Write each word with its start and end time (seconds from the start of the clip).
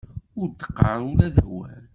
Ur 0.39 0.47
d-qqar 0.49 0.97
ula 1.09 1.27
d 1.35 1.37
awal. 1.43 1.83